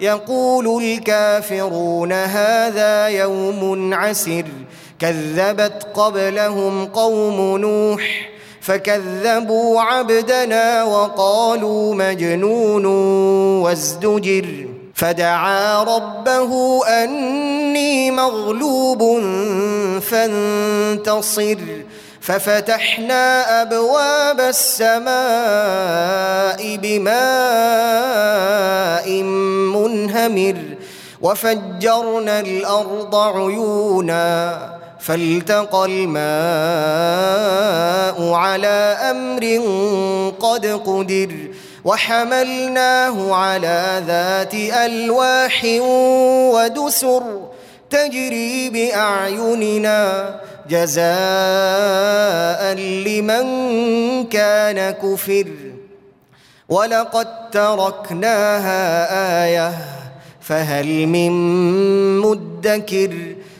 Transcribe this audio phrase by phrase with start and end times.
[0.00, 4.44] يقول الكافرون هذا يوم عسر.
[4.98, 8.30] كذبت قبلهم قوم نوح
[8.60, 12.86] فكذبوا عبدنا وقالوا مجنون
[13.62, 14.66] وازدجر.
[14.94, 19.20] فدعا ربه أني مغلوب
[20.00, 21.56] فانتصر.
[22.20, 25.06] ففتحنا أبواب السماء
[26.82, 27.16] بماء
[29.82, 30.56] منهمر
[31.22, 34.58] وفجرنا الأرض عيونا
[35.00, 36.26] فالتقى الماء
[38.32, 39.62] على أمر
[40.40, 41.30] قد قدر
[41.84, 45.64] وحملناه على ذات ألواح
[46.54, 47.22] ودسر
[47.90, 50.34] تجري بأعيننا
[50.70, 51.06] جزاء
[52.74, 53.46] لمن
[54.28, 55.46] كان كفر
[56.68, 58.82] ولقد تركناها
[59.46, 59.74] إيه
[60.40, 61.32] فهل من
[62.20, 63.14] مدكر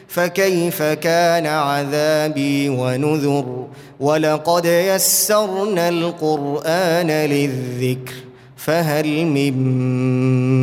[0.09, 3.67] فكيف كان عذابي ونذر
[4.01, 8.13] ولقد يسرنا القران للذكر
[8.57, 9.53] فهل من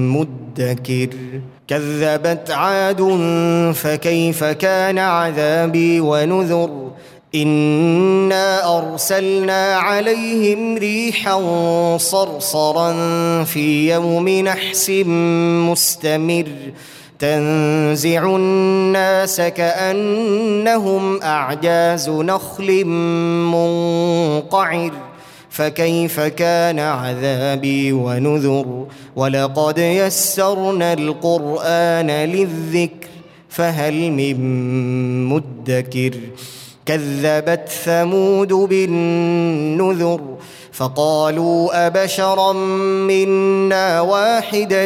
[0.10, 1.10] مدكر
[1.68, 3.02] كذبت عاد
[3.76, 6.92] فكيف كان عذابي ونذر
[7.36, 11.38] انا ارسلنا عليهم ريحا
[11.98, 12.94] صرصرا
[13.44, 14.90] في يوم نحس
[15.70, 16.48] مستمر
[17.20, 22.86] تنزع الناس كانهم اعجاز نخل
[23.54, 24.92] منقعر
[25.50, 33.08] فكيف كان عذابي ونذر ولقد يسرنا القران للذكر
[33.50, 34.36] فهل من
[35.26, 36.14] مدكر
[36.86, 40.22] كذبت ثمود بالنذر
[40.72, 42.54] فقالوا أبشرا
[43.08, 44.86] منا واحدا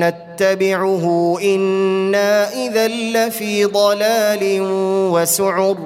[0.00, 4.58] نتبعه إنا إذا لفي ضلال
[5.12, 5.76] وسعر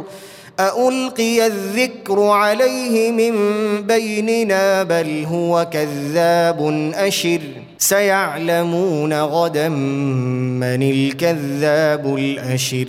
[0.60, 3.36] ألقي الذكر عليه من
[3.82, 7.40] بيننا بل هو كذاب أشر
[7.78, 12.88] سيعلمون غدا من الكذاب الأشر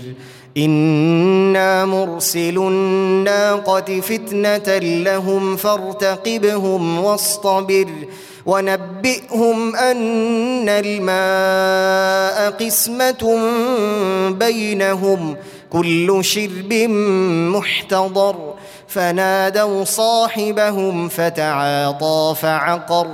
[0.58, 7.88] إنا مرسل الناقة فتنة لهم فارتقبهم واصطبر
[8.46, 13.40] ونبئهم أن الماء قسمة
[14.30, 15.38] بينهم
[15.70, 16.74] كل شرب
[17.54, 18.54] محتضر
[18.88, 23.08] فنادوا صاحبهم فتعاطى فعقر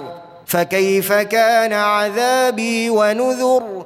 [0.45, 3.85] فكيف كان عذابي ونذر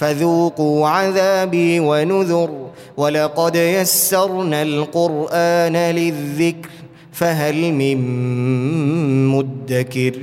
[0.00, 2.50] فذوقوا عذابي ونذر
[2.96, 6.68] ولقد يسرنا القرآن للذكر
[7.12, 7.98] فهل من
[9.28, 10.14] مدكر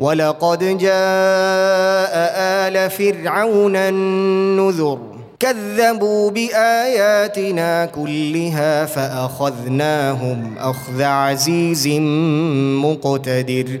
[0.00, 2.12] ولقد جاء
[2.66, 4.98] آل فرعون النذر
[5.40, 11.88] كذبوا بآياتنا كلها فأخذناهم أخذ عزيز
[12.84, 13.80] مقتدر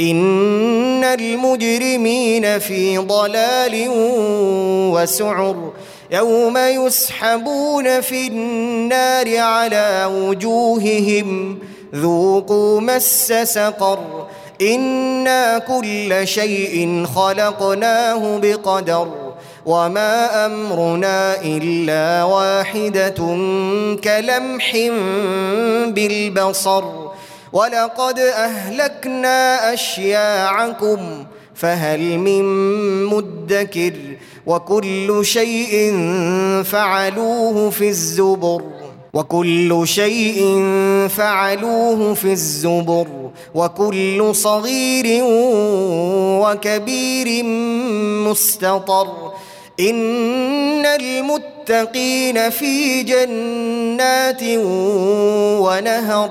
[0.00, 3.86] إن المجرمين في ضلال
[4.94, 5.72] وسعر
[6.10, 11.58] يوم يسحبون في النار على وجوههم.
[11.94, 14.26] ذوقوا مس سقر.
[14.62, 19.08] إنا كل شيء خلقناه بقدر.
[19.66, 23.14] وما أمرنا إلا واحدة
[24.04, 24.72] كلمح
[25.86, 27.07] بالبصر.
[27.52, 31.24] ولقد أهلكنا أشياعكم
[31.54, 32.44] فهل من
[33.04, 33.92] مدكر؟
[34.46, 35.92] وكل شيء
[36.64, 38.62] فعلوه في الزبر
[39.14, 40.62] وكل شيء
[41.08, 43.06] فعلوه في الزبر
[43.54, 45.24] وكل صغير
[46.42, 47.44] وكبير
[48.28, 49.32] مستطر.
[49.80, 54.42] إن المتقين في جنات
[55.62, 56.30] ونهر.